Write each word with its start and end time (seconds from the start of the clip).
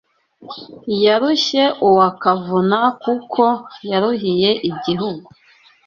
Yarushye 1.05 1.63
uwa 1.87 2.09
Kavuna 2.21 2.79
Kuko 3.01 3.43
yaruhiye 3.91 4.51
igihugu 4.69 5.27